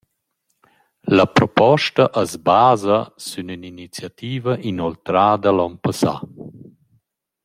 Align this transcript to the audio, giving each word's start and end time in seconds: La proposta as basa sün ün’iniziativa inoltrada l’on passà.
La 1.17 1.25
proposta 1.35 2.03
as 2.21 2.31
basa 2.47 2.97
sün 3.27 3.47
ün’iniziativa 3.55 4.53
inoltrada 4.69 5.49
l’on 5.57 5.73
passà. 5.83 6.15